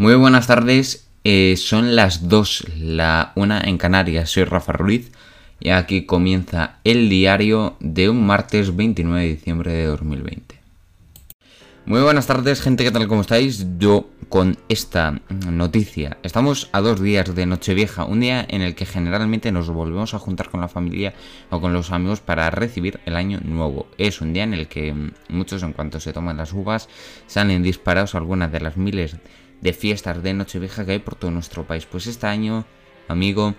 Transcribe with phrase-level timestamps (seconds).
[0.00, 5.12] Muy buenas tardes, eh, son las 2, la 1 en Canarias, soy Rafa Ruiz
[5.60, 10.58] y aquí comienza el diario de un martes 29 de diciembre de 2020.
[11.84, 13.08] Muy buenas tardes gente, ¿qué tal?
[13.08, 13.66] ¿Cómo estáis?
[13.78, 15.20] Yo con esta
[15.50, 16.16] noticia.
[16.22, 20.18] Estamos a dos días de Nochevieja, un día en el que generalmente nos volvemos a
[20.18, 21.12] juntar con la familia
[21.50, 23.86] o con los amigos para recibir el año nuevo.
[23.98, 24.94] Es un día en el que
[25.28, 26.88] muchos en cuanto se toman las uvas
[27.26, 29.18] salen disparados algunas de las miles de
[29.72, 31.86] fiestas de Nochevieja que hay por todo nuestro país.
[31.86, 32.64] Pues este año,
[33.08, 33.54] amigo,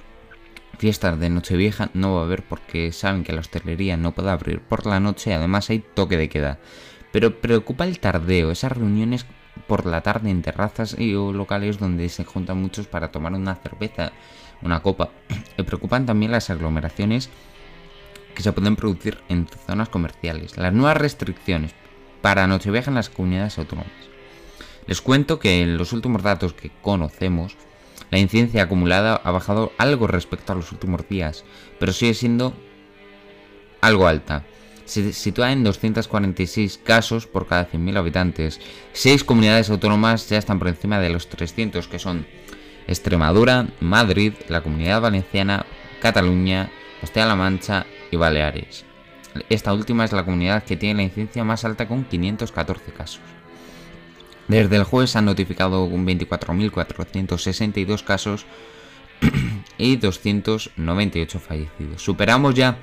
[0.77, 4.61] fiestas de Nochevieja no va a haber porque saben que la hostelería no puede abrir
[4.61, 6.59] por la noche además hay toque de queda.
[7.11, 9.25] Pero preocupa el tardeo, esas reuniones
[9.67, 13.55] por la tarde en terrazas y o locales donde se juntan muchos para tomar una
[13.55, 14.11] cerveza,
[14.61, 15.11] una copa.
[15.58, 17.30] Me preocupan también las aglomeraciones
[18.33, 20.58] que se pueden producir en zonas comerciales.
[20.58, 21.75] Las nuevas restricciones
[22.22, 24.10] para Nochevieja en las comunidades autónomas.
[24.88, 27.55] Les cuento que en los últimos datos que conocemos,
[28.09, 31.45] la incidencia acumulada ha bajado algo respecto a los últimos días,
[31.80, 32.53] pero sigue siendo
[33.80, 34.44] algo alta.
[34.86, 38.59] Se sitúa en 246 casos por cada 100.000 habitantes.
[38.92, 42.25] Seis comunidades autónomas ya están por encima de los 300, que son
[42.88, 45.66] Extremadura, Madrid, la Comunidad Valenciana,
[46.02, 48.83] Cataluña, Castilla-La Mancha y Baleares.
[49.50, 53.22] Esta última es la comunidad que tiene la incidencia más alta con 514 casos.
[54.52, 58.45] Desde el jueves han notificado 24.462 casos
[59.77, 62.03] y 298 fallecidos.
[62.03, 62.77] Superamos ya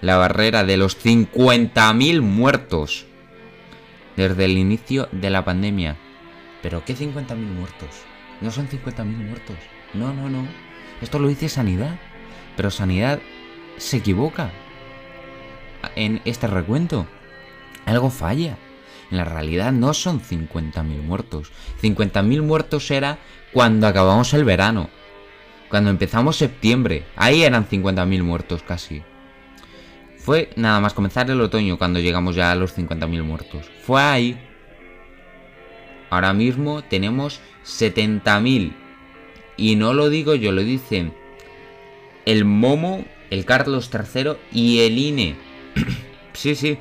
[0.00, 3.04] la barrera de los 50.000 muertos
[4.16, 5.98] desde el inicio de la pandemia.
[6.62, 7.90] ¿Pero qué 50.000 muertos?
[8.40, 9.56] No son 50.000 muertos.
[9.92, 10.48] No, no, no.
[11.02, 12.00] Esto lo dice Sanidad.
[12.56, 13.20] Pero Sanidad
[13.76, 14.52] se equivoca
[15.96, 17.06] en este recuento.
[17.84, 18.56] Algo falla.
[19.10, 21.50] En la realidad no son 50.000 muertos.
[21.82, 23.18] 50.000 muertos era
[23.52, 24.88] cuando acabamos el verano.
[25.68, 27.04] Cuando empezamos septiembre.
[27.16, 29.02] Ahí eran 50.000 muertos casi.
[30.18, 33.70] Fue nada más comenzar el otoño cuando llegamos ya a los 50.000 muertos.
[33.82, 34.40] Fue ahí.
[36.10, 38.72] Ahora mismo tenemos 70.000.
[39.56, 41.12] Y no lo digo yo, lo dicen
[42.24, 45.36] el Momo, el Carlos III y el INE.
[46.32, 46.78] sí, sí.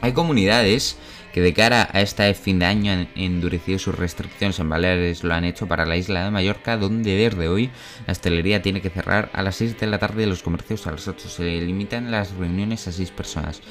[0.00, 0.98] Hay comunidades
[1.34, 5.34] que de cara a este fin de año han endurecido sus restricciones en Baleares, lo
[5.34, 7.70] han hecho para la isla de Mallorca, donde desde hoy
[8.06, 10.92] la hostelería tiene que cerrar a las 6 de la tarde y los comercios a
[10.92, 11.28] las 8.
[11.28, 13.62] Se limitan las reuniones a 6 personas.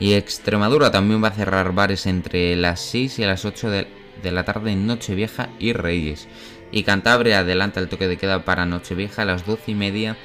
[0.00, 3.86] Y Extremadura también va a cerrar bares entre las 6 y las 8 de,
[4.32, 6.26] la tarde en Nochevieja y Reyes.
[6.72, 10.16] Y Cantabria adelanta el toque de queda para Nochevieja a las 12 y media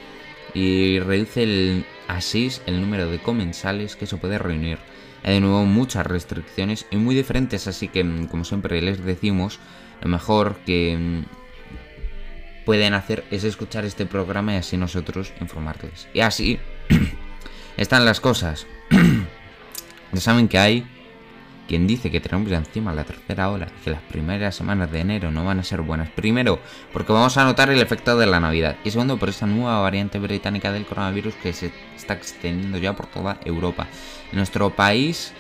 [0.56, 4.80] y reduce a 6 el número de comensales que se puede reunir.
[5.24, 9.60] Hay de nuevo muchas restricciones y muy diferentes, así que mm, como siempre les decimos,
[10.02, 16.08] lo mejor que mm, pueden hacer es escuchar este programa y así nosotros informarles.
[16.14, 16.60] Y así
[17.78, 18.68] están las cosas.
[20.12, 20.88] ya saben que hay
[21.68, 25.32] quien dice que tenemos ya encima la tercera ola que las primeras semanas de enero
[25.32, 26.10] no van a ser buenas.
[26.10, 26.60] Primero,
[26.94, 28.78] porque vamos a notar el efecto de la Navidad.
[28.84, 33.08] Y segundo, por esta nueva variante británica del coronavirus que se está extendiendo ya por
[33.08, 33.88] toda Europa.
[34.32, 35.34] En nuestro país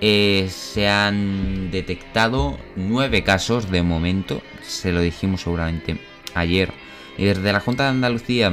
[0.00, 4.42] eh, se han detectado nueve casos de momento.
[4.62, 5.98] Se lo dijimos seguramente
[6.34, 6.72] ayer.
[7.16, 8.52] Y desde la Junta de Andalucía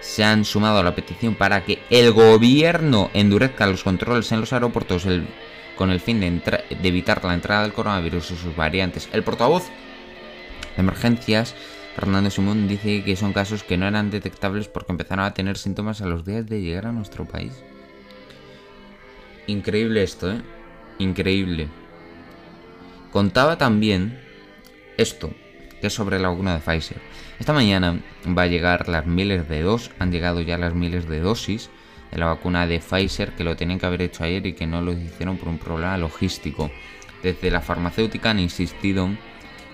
[0.00, 4.52] se han sumado a la petición para que el gobierno endurezca los controles en los
[4.52, 5.06] aeropuertos
[5.76, 6.40] con el fin de,
[6.82, 9.08] evitar la entrada del coronavirus y sus variantes.
[9.12, 9.68] El portavoz
[10.76, 11.54] de emergencias,
[11.94, 16.00] Fernando Simón, dice que son casos que no eran detectables porque empezaron a tener síntomas
[16.00, 17.52] a los días de llegar a nuestro país.
[19.46, 20.42] Increíble esto, ¿eh?
[20.98, 21.68] Increíble.
[23.12, 24.20] Contaba también
[24.96, 25.30] esto,
[25.80, 26.98] que es sobre la vacuna de Pfizer.
[27.38, 31.20] Esta mañana va a llegar las miles de dos, han llegado ya las miles de
[31.20, 31.70] dosis
[32.18, 34.92] la vacuna de Pfizer que lo tenían que haber hecho ayer y que no lo
[34.92, 36.70] hicieron por un problema logístico.
[37.22, 39.08] Desde la farmacéutica han insistido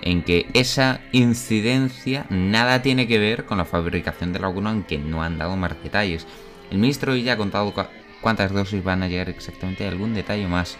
[0.03, 4.99] en que esa incidencia nada tiene que ver con la fabricación de la vacuna, aunque
[4.99, 6.27] no han dado más detalles.
[6.71, 7.75] El ministro ya ha contado
[8.21, 10.79] cuántas dosis van a llegar exactamente, algún detalle más.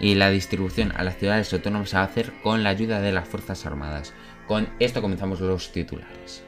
[0.00, 3.12] Y la distribución a las ciudades autónomas se va a hacer con la ayuda de
[3.12, 4.14] las Fuerzas Armadas.
[4.48, 6.42] Con esto comenzamos los titulares.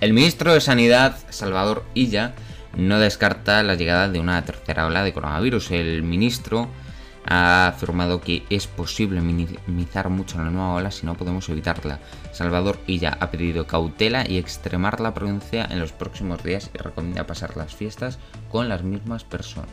[0.00, 2.34] El ministro de Sanidad, Salvador Illa,
[2.76, 5.72] no descarta la llegada de una tercera ola de coronavirus.
[5.72, 6.68] El ministro
[7.26, 11.98] ha afirmado que es posible minimizar mucho la nueva ola si no podemos evitarla.
[12.32, 17.26] Salvador Illa ha pedido cautela y extremar la prudencia en los próximos días y recomienda
[17.26, 18.20] pasar las fiestas
[18.52, 19.68] con las mismas personas.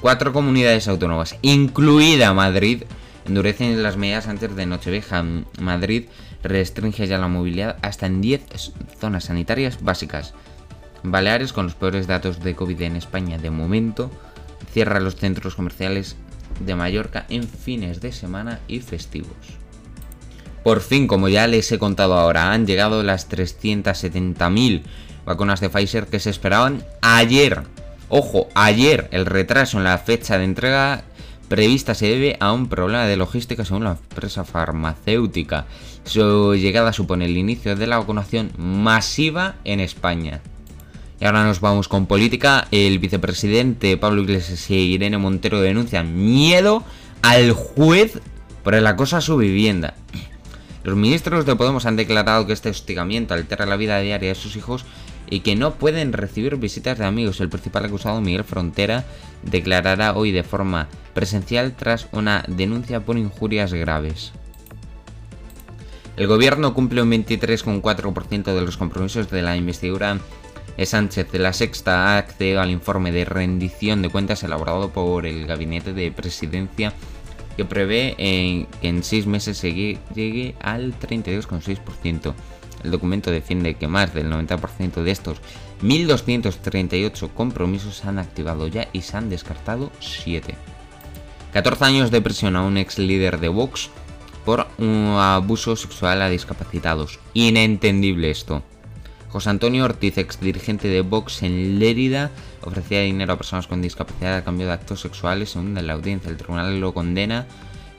[0.00, 2.84] Cuatro comunidades autónomas, incluida Madrid,
[3.26, 5.24] endurecen las medidas antes de Nochevieja.
[5.60, 6.04] Madrid
[6.42, 10.34] restringe ya la movilidad hasta en 10 zonas sanitarias básicas.
[11.02, 14.10] Baleares, con los peores datos de COVID en España de momento,
[14.72, 16.16] cierra los centros comerciales
[16.60, 19.36] de Mallorca en fines de semana y festivos.
[20.62, 24.82] Por fin, como ya les he contado ahora, han llegado las 370.000
[25.24, 27.62] vacunas de Pfizer que se esperaban ayer.
[28.08, 31.04] Ojo, ayer el retraso en la fecha de entrega
[31.52, 35.66] prevista se debe a un problema de logística según la empresa farmacéutica.
[36.02, 40.40] Su llegada supone el inicio de la vacunación masiva en España.
[41.20, 42.68] Y ahora nos vamos con política.
[42.70, 46.84] El vicepresidente Pablo Iglesias y Irene Montero denuncian miedo
[47.20, 48.18] al juez
[48.64, 49.92] por el acoso a su vivienda.
[50.84, 54.56] Los ministros de Podemos han declarado que este hostigamiento altera la vida diaria de sus
[54.56, 54.84] hijos
[55.30, 57.40] y que no pueden recibir visitas de amigos.
[57.40, 59.04] El principal acusado, Miguel Frontera,
[59.42, 64.32] declarará hoy de forma presencial tras una denuncia por injurias graves.
[66.16, 70.18] El gobierno cumple un 23,4% de los compromisos de la investidura
[70.82, 75.46] Sánchez de la Sexta ha accedido al informe de rendición de cuentas elaborado por el
[75.46, 76.92] Gabinete de Presidencia
[77.56, 82.34] que prevé que en seis meses se llegue al 32,6%.
[82.84, 85.38] El documento defiende que más del 90% de estos
[85.82, 90.54] 1.238 compromisos se han activado ya y se han descartado 7.
[91.52, 93.90] 14 años de prisión a un ex líder de Vox
[94.44, 97.20] por un abuso sexual a discapacitados.
[97.34, 98.62] Inentendible esto.
[99.32, 102.30] José Antonio Ortiz, ex dirigente de Vox en Lérida,
[102.60, 105.50] ofrecía dinero a personas con discapacidad a cambio de actos sexuales.
[105.50, 107.46] Según la audiencia, el tribunal lo condena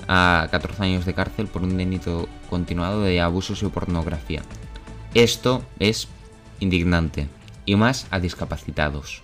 [0.08, 4.44] a 14 años de cárcel por un delito continuado de abusos y pornografía.
[5.16, 6.08] Esto es
[6.60, 7.28] indignante,
[7.66, 9.24] y más a discapacitados.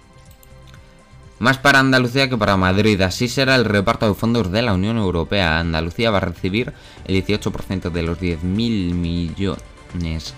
[1.37, 4.97] Más para Andalucía que para Madrid, así será el reparto de fondos de la Unión
[4.97, 5.59] Europea.
[5.59, 6.73] Andalucía va a recibir
[7.05, 10.33] el 18% de los 10.000 millones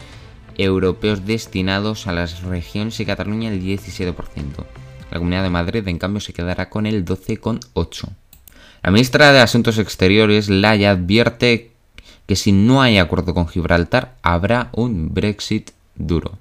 [0.58, 4.16] europeos destinados a las regiones y Cataluña el 17%.
[5.12, 8.10] La Comunidad de Madrid, en cambio, se quedará con el 12,8%.
[8.84, 11.72] La ministra de Asuntos Exteriores, Laya, advierte
[12.26, 16.40] que si no hay acuerdo con Gibraltar, habrá un Brexit duro.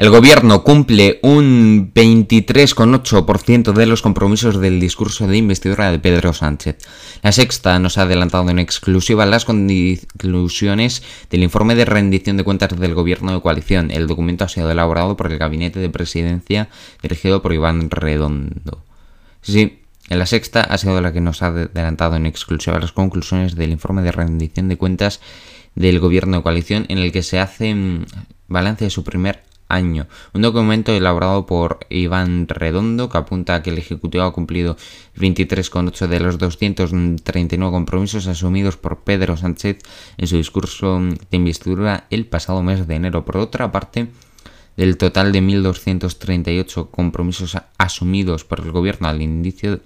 [0.00, 6.78] El gobierno cumple un 23,8% de los compromisos del discurso de investidura de Pedro Sánchez.
[7.22, 12.80] La sexta nos ha adelantado en exclusiva las conclusiones del informe de rendición de cuentas
[12.80, 13.90] del gobierno de coalición.
[13.90, 16.70] El documento ha sido elaborado por el gabinete de presidencia
[17.02, 18.82] dirigido por Iván Redondo.
[19.42, 23.54] Sí, en la sexta ha sido la que nos ha adelantado en exclusiva las conclusiones
[23.54, 25.20] del informe de rendición de cuentas
[25.74, 27.76] del gobierno de coalición en el que se hace
[28.48, 30.06] balance de su primer año.
[30.34, 34.76] Un documento elaborado por Iván Redondo que apunta a que el Ejecutivo ha cumplido
[35.16, 39.78] 23,8 de los 239 compromisos asumidos por Pedro Sánchez
[40.18, 43.24] en su discurso de investidura el pasado mes de enero.
[43.24, 44.08] Por otra parte,
[44.76, 49.80] del total de 1.238 compromisos asumidos por el Gobierno al inicio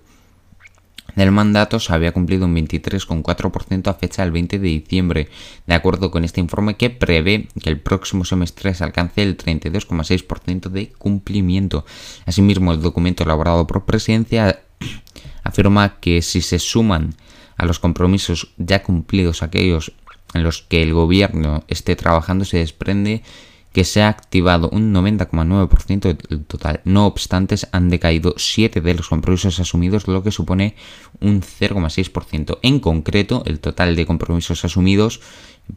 [1.17, 5.29] del mandato se había cumplido un 23,4% a fecha del 20 de diciembre,
[5.67, 10.69] de acuerdo con este informe que prevé que el próximo semestre se alcance el 32,6%
[10.69, 11.85] de cumplimiento.
[12.27, 14.61] Asimismo, el documento elaborado por Presidencia
[15.45, 17.15] afirma que si se suman
[17.57, 19.93] a los compromisos ya cumplidos aquellos
[20.35, 23.23] en los que el gobierno esté trabajando, se desprende
[23.75, 26.81] que se ha activado un 90,9% del total.
[26.85, 30.77] No obstante, han decaído 7 de los compromisos asumidos, lo que supone
[31.21, 32.61] un 0,6%.
[32.63, 35.21] En concreto, el total de compromisos asumidos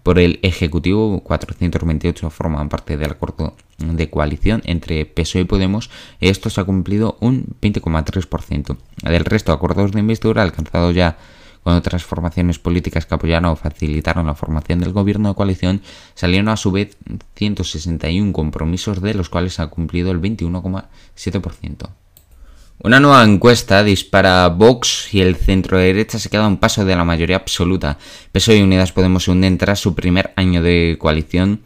[0.04, 5.90] por el Ejecutivo, 428 forman parte del acuerdo de coalición entre PSOE y Podemos.
[6.22, 8.78] Esto se ha cumplido un 20,3%.
[9.10, 11.18] Del resto, acuerdos de investidura alcanzados ya
[11.64, 15.82] con otras formaciones políticas que apoyaron o facilitaron la formación del gobierno de coalición,
[16.16, 16.98] salieron a su vez
[17.36, 21.90] 161 compromisos de los cuales ha cumplido el 21,7%.
[22.80, 26.96] Una nueva encuesta dispara Vox y el centro derecha se queda a un paso de
[26.96, 27.98] la mayoría absoluta.
[28.32, 31.62] PSOE y Unidas Podemos se tras su primer año de coalición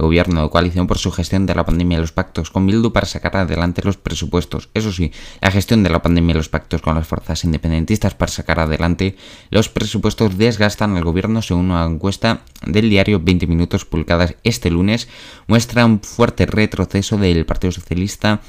[0.00, 3.06] gobierno de coalición por su gestión de la pandemia y los pactos con Bildu para
[3.06, 4.68] sacar adelante los presupuestos.
[4.74, 8.32] Eso sí, la gestión de la pandemia y los pactos con las fuerzas independentistas para
[8.32, 9.16] sacar adelante
[9.50, 15.08] los presupuestos desgastan al gobierno según una encuesta del diario 20 Minutos publicada este lunes
[15.46, 18.40] muestra un fuerte retroceso del Partido Socialista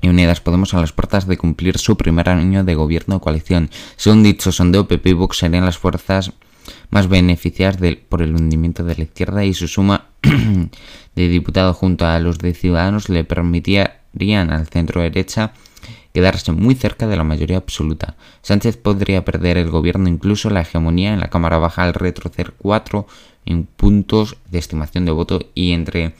[0.00, 3.70] y Unidas Podemos a las puertas de cumplir su primer año de gobierno de coalición.
[3.96, 6.32] Según dicho sondeo, PP y Vox serían las fuerzas
[6.90, 10.07] más beneficiadas por el hundimiento de la izquierda y su suma
[11.14, 15.52] de diputados junto a los de Ciudadanos le permitirían al centro derecha
[16.12, 18.16] quedarse muy cerca de la mayoría absoluta.
[18.42, 23.06] Sánchez podría perder el gobierno, incluso la hegemonía en la Cámara Baja al retroceder cuatro
[23.44, 26.14] en puntos de estimación de voto y entre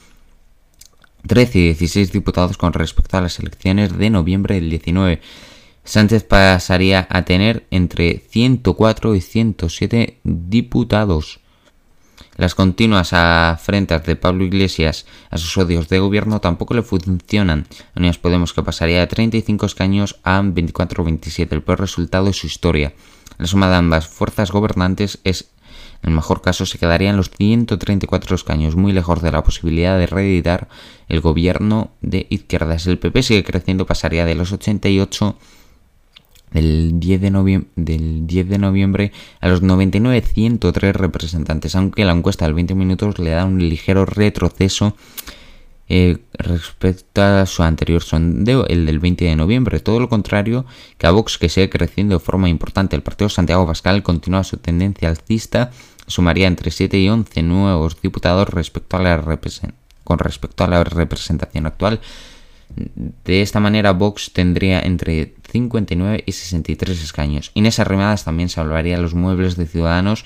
[1.27, 5.21] 13 y 16 diputados con respecto a las elecciones de noviembre del 19.
[5.85, 11.41] Sánchez pasaría a tener entre 104 y 107 diputados.
[12.39, 17.67] Las continuas afrentas de Pablo Iglesias a sus odios de gobierno tampoco le funcionan.
[17.97, 22.33] Unidas Podemos que pasaría de 35 escaños a 24 o 27, el peor resultado de
[22.33, 22.95] su historia.
[23.39, 25.51] La suma de ambas fuerzas gobernantes es
[26.05, 30.07] en el mejor caso se quedarían los 134 escaños, muy lejos de la posibilidad de
[30.07, 30.69] reeditar
[31.09, 32.87] el gobierno de izquierdas.
[32.87, 35.37] El PP sigue creciendo, pasaría de los 88
[36.53, 42.45] del 10 de, del 10 de noviembre a los 99 103 representantes, aunque la encuesta
[42.45, 44.97] del 20 minutos le da un ligero retroceso
[45.91, 49.81] eh, respecto a su anterior sondeo, el del 20 de noviembre.
[49.81, 50.67] Todo lo contrario
[50.99, 52.95] que a Vox, que sigue creciendo de forma importante.
[52.95, 55.71] El partido Santiago Pascal continúa su tendencia alcista,
[56.07, 58.49] sumaría entre 7 y 11 nuevos diputados
[60.05, 62.01] con respecto a la representación actual.
[63.25, 67.51] De esta manera, Vox tendría entre 59 y 63 escaños.
[67.55, 70.25] Inés Arrimadas también salvaría los muebles de Ciudadanos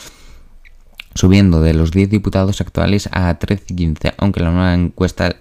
[1.15, 5.37] subiendo de los 10 diputados actuales a 13 y 15, aunque la nueva encuesta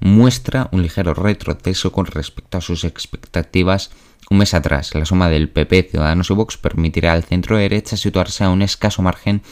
[0.00, 3.90] muestra un ligero retroceso con respecto a sus expectativas
[4.30, 4.94] un mes atrás.
[4.94, 9.02] La suma del PP, Ciudadanos y Vox permitirá al centro derecha situarse a un escaso
[9.02, 9.42] margen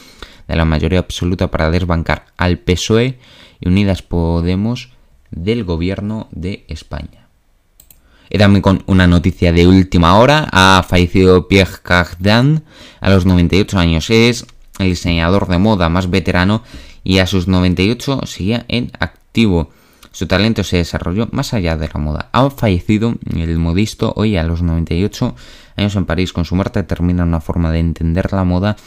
[0.47, 3.19] de la mayoría absoluta para desbancar al PSOE
[3.59, 4.92] y Unidas Podemos
[5.35, 7.27] del gobierno de España.
[8.29, 12.63] Y también con una noticia de última hora, ha fallecido Pierre Cardin
[12.99, 14.09] a los 98 años.
[14.09, 14.45] Es
[14.79, 16.63] el diseñador de moda más veterano
[17.03, 19.69] y a sus 98 seguía en activo.
[20.11, 22.29] Su talento se desarrolló más allá de la moda.
[22.31, 25.35] Ha fallecido el modisto hoy a los 98
[25.75, 26.33] años en París.
[26.33, 28.77] Con su muerte termina una forma de entender la moda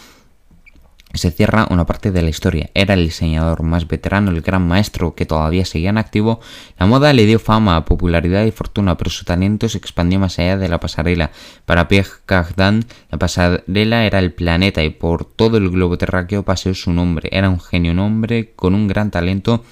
[1.15, 2.71] se cierra una parte de la historia.
[2.75, 6.41] Era el diseñador más veterano, el gran maestro que todavía seguía en activo.
[6.79, 10.57] La moda le dio fama, popularidad y fortuna, pero su talento se expandió más allá
[10.57, 11.31] de la pasarela.
[11.65, 16.75] Para Pierre Cardin, la pasarela era el planeta y por todo el globo terráqueo paseó
[16.75, 17.29] su nombre.
[17.33, 19.65] Era un genio, un hombre con un gran talento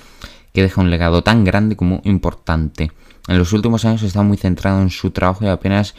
[0.52, 2.92] que deja un legado tan grande como importante.
[3.26, 5.94] En los últimos años está muy centrado en su trabajo y apenas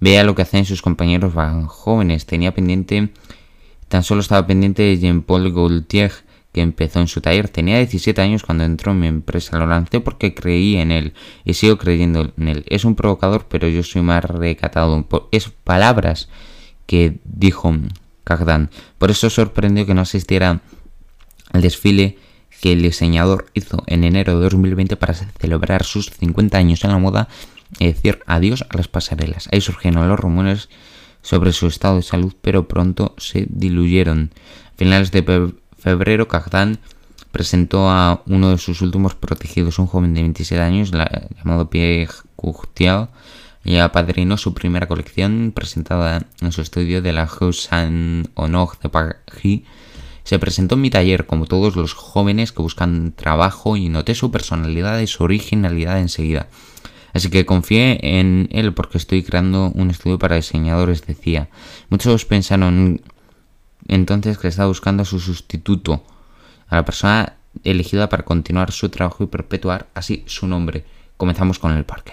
[0.00, 1.32] vea lo que hacen sus compañeros
[1.68, 2.26] jóvenes.
[2.26, 3.10] Tenía pendiente
[3.90, 6.12] Tan solo estaba pendiente de Jean-Paul Gaultier,
[6.52, 7.48] que empezó en su taller.
[7.48, 9.58] Tenía 17 años cuando entró en mi empresa.
[9.58, 11.12] Lo lancé porque creí en él
[11.44, 12.64] y sigo creyendo en él.
[12.68, 15.08] Es un provocador, pero yo soy más recatado.
[15.32, 16.28] Es palabras
[16.86, 17.74] que dijo
[18.22, 18.70] Cagdan.
[18.96, 20.60] Por eso sorprendió que no asistiera
[21.52, 22.16] al desfile
[22.60, 26.98] que el diseñador hizo en enero de 2020 para celebrar sus 50 años en la
[26.98, 27.28] moda
[27.80, 29.48] y decir adiós a las pasarelas.
[29.50, 30.68] Ahí surgieron los rumores
[31.22, 34.30] sobre su estado de salud, pero pronto se diluyeron.
[34.74, 36.78] A finales de febrero, Cagdan
[37.30, 43.08] presentó a uno de sus últimos protegidos, un joven de 27 años llamado Pierre Courtial,
[43.64, 49.62] y apadrinó su primera colección presentada en su estudio de la Rue Saint-Honor de Paris.
[50.24, 54.30] Se presentó en mi taller como todos los jóvenes que buscan trabajo y noté su
[54.30, 56.48] personalidad y su originalidad enseguida.
[57.12, 61.48] Así que confié en él porque estoy creando un estudio para diseñadores, decía.
[61.88, 63.00] Muchos pensaron
[63.88, 66.04] entonces que estaba buscando a su sustituto,
[66.68, 70.84] a la persona elegida para continuar su trabajo y perpetuar así su nombre.
[71.16, 72.12] Comenzamos con el parque.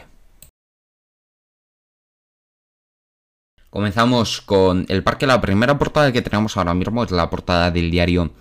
[3.69, 5.27] Comenzamos con el parque.
[5.27, 8.31] La primera portada que tenemos ahora mismo es la portada del diario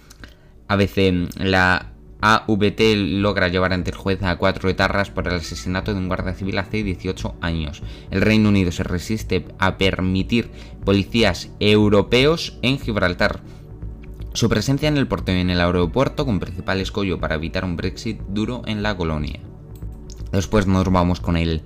[0.68, 1.30] ABC.
[1.36, 1.92] La
[2.34, 2.80] AVT
[3.20, 6.58] logra llevar ante el juez a cuatro etarras por el asesinato de un guardia civil
[6.58, 7.82] hace 18 años.
[8.10, 10.50] El Reino Unido se resiste a permitir
[10.84, 13.40] policías europeos en Gibraltar.
[14.32, 17.76] Su presencia en el puerto y en el aeropuerto con principal escollo para evitar un
[17.76, 19.40] Brexit duro en la colonia.
[20.32, 21.62] Después nos vamos con el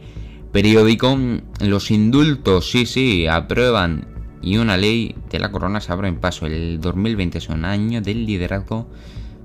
[0.53, 1.19] periódico.
[1.61, 4.07] Los indultos, sí, sí, aprueban
[4.43, 6.47] y una ley de la corona se abre en paso.
[6.47, 8.89] El 2020 es un año del liderazgo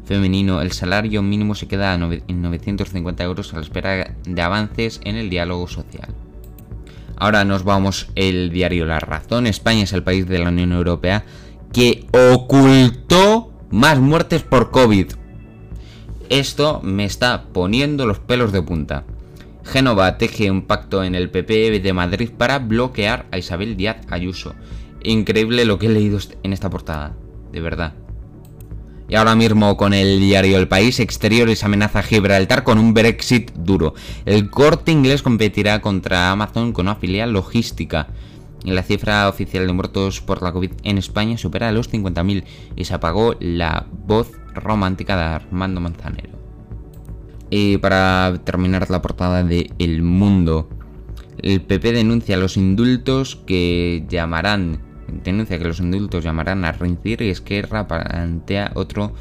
[0.05, 5.15] femenino, el salario mínimo se queda en 950 euros a la espera de avances en
[5.15, 6.13] el diálogo social.
[7.17, 9.47] Ahora nos vamos el diario La Razón.
[9.47, 11.25] España es el país de la Unión Europea
[11.71, 15.07] que ocultó más muertes por COVID.
[16.29, 19.03] Esto me está poniendo los pelos de punta.
[19.63, 24.55] Génova teje un pacto en el PP de Madrid para bloquear a Isabel Díaz Ayuso.
[25.03, 27.15] Increíble lo que he leído en esta portada,
[27.51, 27.93] de verdad.
[29.07, 33.93] Y ahora mismo con el diario El País, exteriores amenaza Gibraltar con un Brexit duro.
[34.25, 38.07] El corte inglés competirá contra Amazon con una filial logística.
[38.63, 42.43] La cifra oficial de muertos por la COVID en España supera los 50.000
[42.75, 46.31] y se apagó la voz romántica de Armando Manzanero.
[47.51, 50.67] Y para terminar la portada de El Mundo,
[51.43, 57.29] el PP denuncia los indultos que llamarán denuncia que los indultos llamarán a reincidir y
[57.29, 59.13] Esquerra plantea otro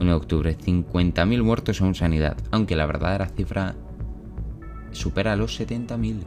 [0.00, 0.56] 1 de octubre.
[0.58, 3.74] 50.000 muertos en sanidad, aunque la verdadera cifra
[4.92, 6.22] supera los 70.000.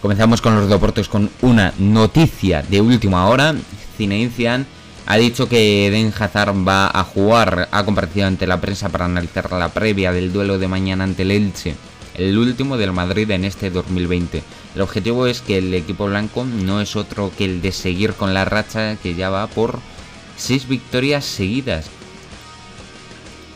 [0.00, 3.54] Comenzamos con los deportes con una noticia de última hora.
[3.96, 4.64] Zinedine
[5.06, 9.50] ha dicho que Den Hazard va a jugar, ha comparecido ante la prensa para analizar
[9.50, 11.74] la previa del duelo de mañana ante el Elche,
[12.18, 14.42] el último del Madrid en este 2020.
[14.74, 18.34] El objetivo es que el equipo blanco no es otro que el de seguir con
[18.34, 19.78] la racha que ya va por
[20.36, 21.86] 6 victorias seguidas.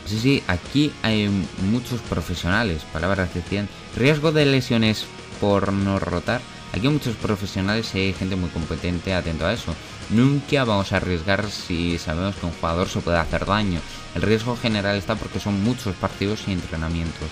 [0.05, 1.29] Sí, sí, aquí hay
[1.71, 3.67] muchos profesionales, palabras decían.
[3.95, 5.05] Riesgo de lesiones
[5.39, 6.41] por no rotar.
[6.71, 9.75] Aquí hay muchos profesionales y hay gente muy competente atento a eso.
[10.09, 13.79] Nunca vamos a arriesgar si sabemos que un jugador se puede hacer daño.
[14.15, 17.29] El riesgo general está porque son muchos partidos y entrenamientos.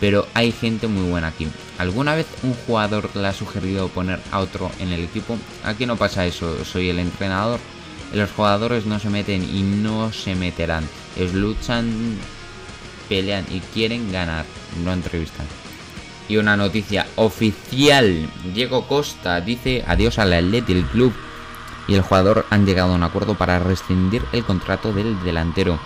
[0.00, 1.46] Pero hay gente muy buena aquí.
[1.78, 5.36] ¿Alguna vez un jugador le ha sugerido poner a otro en el equipo?
[5.62, 7.60] Aquí no pasa eso, soy el entrenador.
[8.14, 10.88] Los jugadores no se meten y no se meterán.
[11.34, 12.16] Luchan,
[13.08, 14.46] pelean y quieren ganar,
[14.84, 15.46] no entrevistan.
[16.28, 18.28] Y una noticia oficial.
[18.54, 21.12] Diego Costa dice adiós al Atleti, el club
[21.88, 25.78] y el jugador han llegado a un acuerdo para rescindir el contrato del delantero.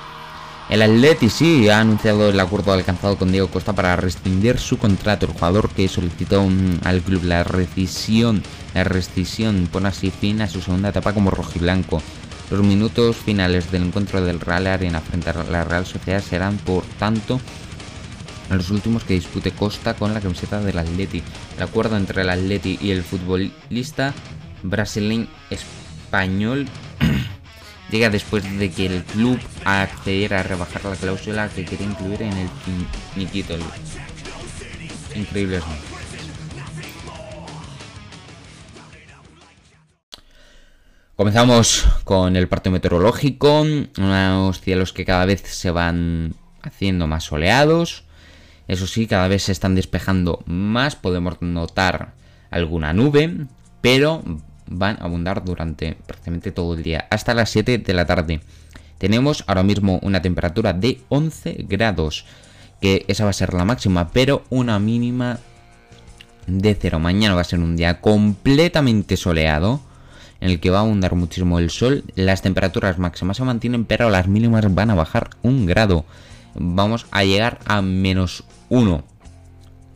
[0.71, 5.27] El Atleti sí ha anunciado el acuerdo alcanzado con Diego Costa para rescindir su contrato.
[5.27, 6.49] El jugador que solicitó
[6.85, 8.43] al club la rescisión,
[8.73, 12.01] la rescisión pone así fin a su segunda etapa como rojiblanco.
[12.51, 16.83] Los minutos finales del encuentro del Real Arena frente a la Real Sociedad serán, por
[16.99, 17.41] tanto,
[18.51, 21.23] los últimos que dispute Costa con la camiseta del Atleti.
[21.57, 24.15] El acuerdo entre el Atleti y el futbolista
[24.63, 26.67] brasileño español
[27.95, 32.33] llega después de que el club accediera a rebajar la cláusula que quería incluir en
[32.33, 32.49] el
[33.15, 33.55] finiquito.
[35.15, 35.63] Increíbles
[41.15, 48.07] Comenzamos con el parte meteorológico, unos cielos que cada vez se van haciendo más soleados.
[48.67, 52.15] Eso sí, cada vez se están despejando más, podemos notar
[52.51, 53.47] alguna nube,
[53.81, 54.25] pero
[54.67, 58.41] van a abundar durante prácticamente todo el día, hasta las 7 de la tarde.
[58.99, 62.25] Tenemos ahora mismo una temperatura de 11 grados,
[62.81, 65.39] que esa va a ser la máxima, pero una mínima
[66.47, 66.99] de 0.
[66.99, 69.81] Mañana va a ser un día completamente soleado,
[70.41, 72.05] en el que va a abundar muchísimo el sol.
[72.15, 76.05] Las temperaturas máximas se mantienen, pero las mínimas van a bajar un grado.
[76.55, 79.05] Vamos a llegar a menos 1.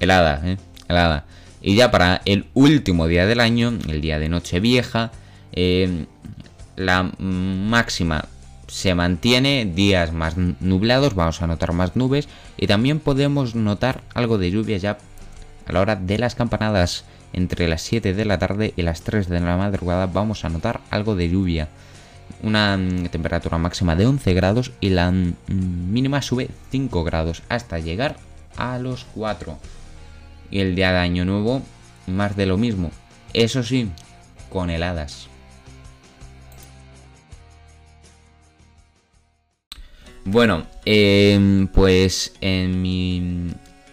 [0.01, 0.57] Helada, ¿eh?
[0.89, 1.27] Helada.
[1.61, 5.11] Y ya para el último día del año, el día de Nochevieja,
[5.53, 6.07] eh,
[6.77, 8.27] la máxima
[8.69, 14.39] se mantiene, días más nublados, vamos a notar más nubes y también podemos notar algo
[14.39, 14.99] de lluvia ya
[15.67, 17.05] a la hora de las campanadas.
[17.35, 20.81] Entre las 7 de la tarde y las 3 de la madrugada vamos a notar
[20.91, 21.69] algo de lluvia.
[22.43, 27.79] Una mm, temperatura máxima de 11 grados y la mm, mínima sube 5 grados hasta
[27.79, 28.17] llegar
[28.57, 29.59] a los 4
[30.51, 31.63] y el día de Año Nuevo
[32.07, 32.91] más de lo mismo.
[33.33, 33.91] Eso sí,
[34.49, 35.29] con heladas.
[40.25, 43.51] Bueno, em, pues en mi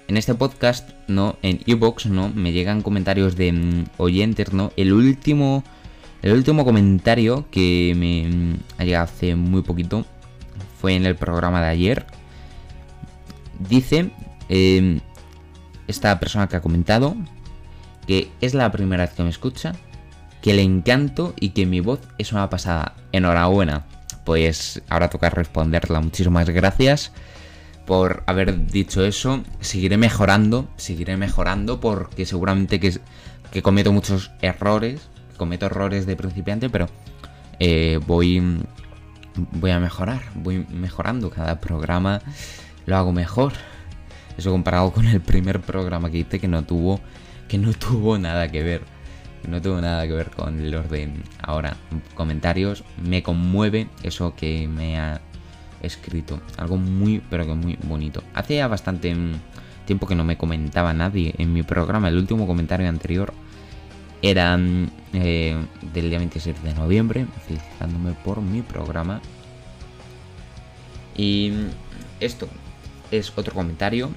[0.08, 4.72] en este podcast, no, en Ebox, no, me llegan comentarios de mm, oyentes, no.
[4.76, 5.64] El último,
[6.22, 10.06] el último comentario que me mm, ha llegado hace muy poquito
[10.80, 12.06] fue en el programa de ayer.
[13.68, 14.12] Dice,
[14.50, 15.00] eh,
[15.88, 17.16] esta persona que ha comentado
[18.06, 19.74] que es la primera vez que me escucha,
[20.42, 22.96] que le encanto y que mi voz es una pasada.
[23.12, 23.86] Enhorabuena.
[24.24, 26.02] Pues ahora toca responderla.
[26.02, 27.12] Muchísimas gracias
[27.86, 29.44] por haber dicho eso.
[29.60, 32.98] Seguiré mejorando, seguiré mejorando porque seguramente que,
[33.52, 35.10] que cometo muchos errores.
[35.38, 36.88] Cometo errores de principiante, pero
[37.60, 38.64] eh, voy,
[39.52, 40.22] voy a mejorar.
[40.36, 41.30] Voy mejorando.
[41.30, 42.22] Cada programa
[42.86, 43.54] lo hago mejor.
[44.38, 47.00] Eso comparado con el primer programa que hice que no tuvo,
[47.48, 48.82] que no tuvo nada que ver.
[49.42, 51.10] Que no tuvo nada que ver con los de
[51.42, 51.78] ahora.
[52.16, 52.84] Comentarios.
[53.02, 55.22] Me conmueve eso que me ha
[55.82, 56.42] escrito.
[56.58, 58.24] Algo muy, pero que muy bonito.
[58.34, 59.16] Hace ya bastante
[59.86, 62.10] tiempo que no me comentaba nadie en mi programa.
[62.10, 63.34] El último comentario anterior
[64.22, 65.56] era mm, eh,
[65.94, 69.22] del día 26 de noviembre, felicitándome por mi programa.
[71.16, 71.70] Y mm,
[72.20, 72.50] esto
[73.12, 74.10] es otro comentario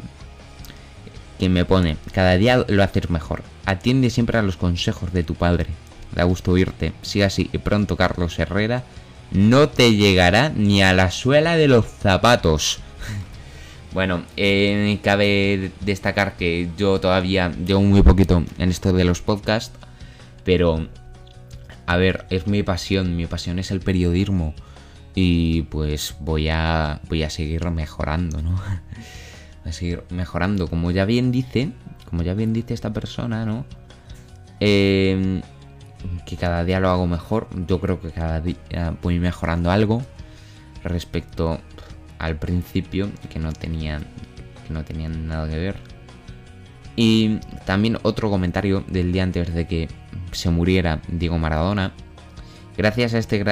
[1.39, 3.43] que me pone, cada día lo haces mejor.
[3.65, 5.67] Atiende siempre a los consejos de tu padre.
[6.15, 6.93] Da gusto oírte.
[7.03, 8.83] Sigue así y pronto Carlos Herrera
[9.31, 12.81] no te llegará ni a la suela de los zapatos.
[13.91, 19.75] Bueno, eh, cabe destacar que yo todavía llevo muy poquito en esto de los podcasts,
[20.45, 20.87] pero
[21.87, 24.55] a ver, es mi pasión, mi pasión es el periodismo
[25.21, 28.51] y pues voy a voy a seguir mejorando, ¿no?
[28.53, 28.61] Voy
[29.65, 31.73] a seguir mejorando, como ya bien dice,
[32.09, 33.67] como ya bien dice esta persona, ¿no?
[34.61, 35.43] Eh,
[36.25, 37.49] que cada día lo hago mejor.
[37.67, 40.03] Yo creo que cada día voy mejorando algo
[40.85, 41.59] respecto
[42.21, 44.07] al principio que no tenían
[44.69, 45.77] que no tenían nada que ver.
[46.95, 49.89] Y también otro comentario del día antes de que
[50.31, 51.93] se muriera Diego Maradona.
[52.77, 53.45] Gracias a este,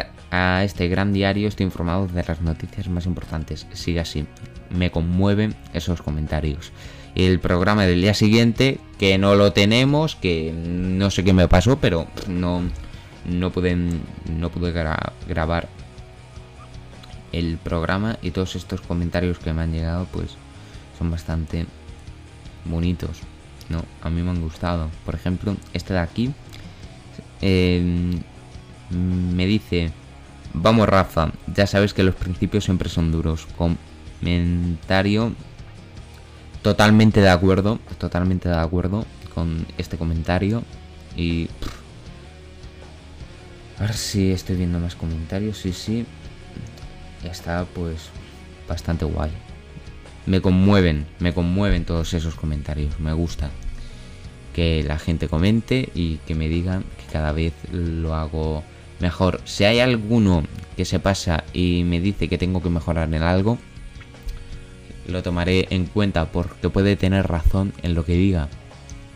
[0.64, 3.66] este gran diario estoy informado de las noticias más importantes.
[3.72, 4.26] Sigue así.
[4.70, 6.72] Me conmueven esos comentarios
[7.16, 11.78] el programa del día siguiente, que no lo tenemos, que no sé qué me pasó,
[11.78, 12.62] pero no,
[13.24, 14.02] no, pueden,
[14.38, 15.68] no pude grabar
[17.32, 20.36] el programa y todos estos comentarios que me han llegado pues
[20.98, 21.66] son bastante
[22.66, 23.20] bonitos,
[23.70, 23.82] ¿no?
[24.02, 24.90] A mí me han gustado.
[25.06, 26.34] Por ejemplo, este de aquí
[27.40, 28.20] em,
[28.90, 29.90] me dice,
[30.56, 33.46] vamos Rafa, ya sabes que los principios siempre son duros.
[33.56, 35.32] Comentario
[36.66, 40.64] Totalmente de acuerdo, totalmente de acuerdo con este comentario.
[41.16, 41.48] Y...
[43.78, 45.58] A ver si estoy viendo más comentarios.
[45.58, 46.04] Sí, sí.
[47.22, 48.08] Ya está pues
[48.68, 49.30] bastante guay.
[50.26, 52.98] Me conmueven, me conmueven todos esos comentarios.
[52.98, 53.48] Me gusta
[54.52, 58.64] que la gente comente y que me digan que cada vez lo hago
[59.00, 59.40] mejor.
[59.44, 60.44] Si hay alguno
[60.76, 63.58] que se pasa y me dice que tengo que mejorar en algo,
[65.06, 68.48] lo tomaré en cuenta porque puede tener razón en lo que diga.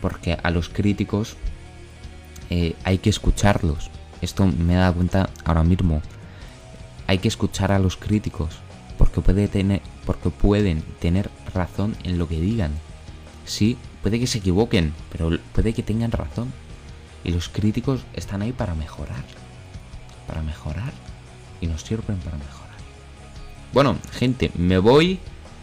[0.01, 1.35] Porque a los críticos
[2.49, 3.89] eh, hay que escucharlos.
[4.21, 6.01] Esto me da cuenta ahora mismo.
[7.07, 8.59] Hay que escuchar a los críticos
[8.97, 12.71] porque, puede tener, porque pueden tener razón en lo que digan.
[13.45, 16.53] Sí, puede que se equivoquen, pero puede que tengan razón.
[17.23, 19.23] Y los críticos están ahí para mejorar.
[20.27, 20.93] Para mejorar.
[21.59, 22.61] Y nos sirven para mejorar.
[23.73, 25.19] Bueno, gente, me voy.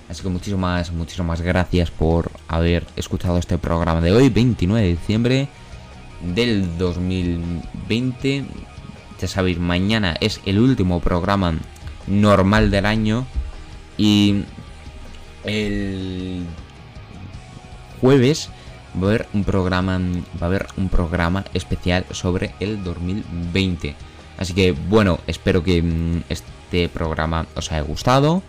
[0.08, 5.48] Así que muchísimas, muchísimas gracias por haber escuchado este programa de hoy, 29 de diciembre
[6.22, 8.44] del 2020.
[9.20, 11.58] Ya sabéis, mañana es el último programa
[12.06, 13.26] normal del año
[13.96, 14.44] y
[15.44, 16.44] el
[18.00, 18.50] jueves
[18.96, 19.98] va a haber un programa
[20.40, 23.94] va a haber un programa especial sobre el 2020.
[24.38, 28.42] Así que bueno, espero que mm, este programa os haya gustado.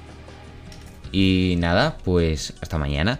[1.11, 3.19] Y nada, pues hasta mañana.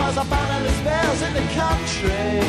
[0.00, 2.40] cause I found all these bells in the country.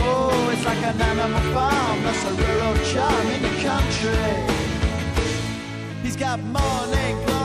[0.00, 4.32] Oh, it's like an animal farm, that's a rural charm in the country.
[6.02, 7.41] He's got morning glory.